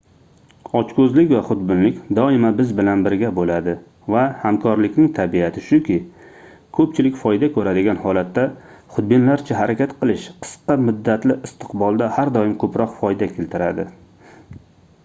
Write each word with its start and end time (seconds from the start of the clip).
ochkoʻzlik 0.77 1.27
va 1.33 1.39
xudbinlik 1.49 1.97
doimo 2.19 2.49
biz 2.61 2.71
bilan 2.79 3.03
birga 3.07 3.29
boʻladi 3.39 3.75
va 4.15 4.23
hamkorlikning 4.45 5.11
tabiati 5.19 5.63
shuki 5.67 5.99
koʻpchilik 6.79 7.21
foyda 7.25 7.51
koʻradigan 7.59 8.01
holatda 8.07 8.47
xudbinlarcha 8.97 9.59
harakat 9.61 9.95
qilish 10.03 10.25
qisqa 10.47 10.79
muddatli 10.89 11.37
istiqbolda 11.51 12.09
har 12.19 12.33
doim 12.41 12.57
koʻproq 12.67 12.99
foyda 13.03 13.33
keltiradi 13.39 13.87